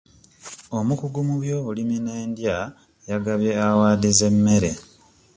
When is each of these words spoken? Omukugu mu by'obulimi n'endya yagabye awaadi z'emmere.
Omukugu 0.77 1.19
mu 1.27 1.35
by'obulimi 1.41 1.97
n'endya 1.99 2.57
yagabye 3.09 3.51
awaadi 3.67 4.09
z'emmere. 4.17 4.71